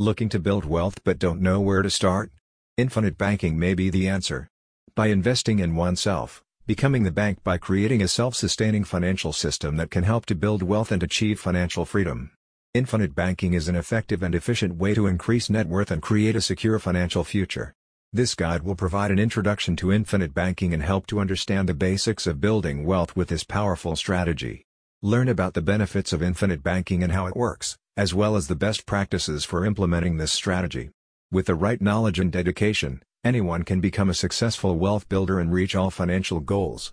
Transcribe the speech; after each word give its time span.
Looking 0.00 0.28
to 0.30 0.40
build 0.40 0.64
wealth 0.64 1.04
but 1.04 1.20
don't 1.20 1.40
know 1.40 1.60
where 1.60 1.80
to 1.80 1.88
start? 1.88 2.32
Infinite 2.76 3.16
banking 3.16 3.56
may 3.56 3.74
be 3.74 3.90
the 3.90 4.08
answer. 4.08 4.48
By 4.96 5.06
investing 5.06 5.60
in 5.60 5.76
oneself, 5.76 6.42
becoming 6.66 7.04
the 7.04 7.12
bank 7.12 7.44
by 7.44 7.58
creating 7.58 8.02
a 8.02 8.08
self-sustaining 8.08 8.82
financial 8.82 9.32
system 9.32 9.76
that 9.76 9.92
can 9.92 10.02
help 10.02 10.26
to 10.26 10.34
build 10.34 10.64
wealth 10.64 10.90
and 10.90 11.00
achieve 11.00 11.38
financial 11.38 11.84
freedom. 11.84 12.32
Infinite 12.74 13.14
banking 13.14 13.52
is 13.52 13.68
an 13.68 13.76
effective 13.76 14.24
and 14.24 14.34
efficient 14.34 14.74
way 14.74 14.94
to 14.94 15.06
increase 15.06 15.48
net 15.48 15.68
worth 15.68 15.92
and 15.92 16.02
create 16.02 16.34
a 16.34 16.40
secure 16.40 16.80
financial 16.80 17.22
future. 17.22 17.72
This 18.12 18.34
guide 18.34 18.64
will 18.64 18.74
provide 18.74 19.12
an 19.12 19.20
introduction 19.20 19.76
to 19.76 19.92
infinite 19.92 20.34
banking 20.34 20.74
and 20.74 20.82
help 20.82 21.06
to 21.06 21.20
understand 21.20 21.68
the 21.68 21.74
basics 21.74 22.26
of 22.26 22.40
building 22.40 22.84
wealth 22.84 23.14
with 23.14 23.28
this 23.28 23.44
powerful 23.44 23.94
strategy. 23.94 24.64
Learn 25.02 25.28
about 25.28 25.54
the 25.54 25.62
benefits 25.62 26.12
of 26.12 26.20
infinite 26.20 26.64
banking 26.64 27.04
and 27.04 27.12
how 27.12 27.26
it 27.28 27.36
works 27.36 27.78
as 27.96 28.12
well 28.12 28.36
as 28.36 28.48
the 28.48 28.56
best 28.56 28.86
practices 28.86 29.44
for 29.44 29.64
implementing 29.64 30.16
this 30.16 30.32
strategy. 30.32 30.90
With 31.30 31.46
the 31.46 31.54
right 31.54 31.80
knowledge 31.80 32.18
and 32.18 32.32
dedication, 32.32 33.02
anyone 33.24 33.62
can 33.62 33.80
become 33.80 34.10
a 34.10 34.14
successful 34.14 34.76
wealth 34.76 35.08
builder 35.08 35.38
and 35.38 35.52
reach 35.52 35.76
all 35.76 35.90
financial 35.90 36.40
goals. 36.40 36.92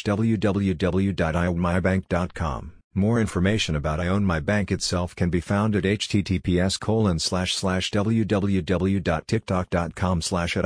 www.iownmybank.com. 0.03 2.78
More 2.95 3.21
information 3.21 3.75
about 3.75 3.99
I 3.99 4.07
Own 4.07 4.25
My 4.25 4.39
Bank 4.39 4.71
itself 4.71 5.15
can 5.15 5.29
be 5.29 5.39
found 5.39 5.75
at 5.75 5.83
https 5.83 6.79
www.tiktok.com 7.91 10.21
slash 10.21 10.57
at 10.57 10.65